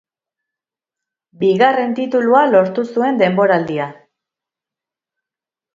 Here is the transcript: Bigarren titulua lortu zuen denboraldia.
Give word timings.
Bigarren 1.43 1.93
titulua 2.01 2.41
lortu 2.55 2.87
zuen 2.95 3.21
denboraldia. 3.23 3.87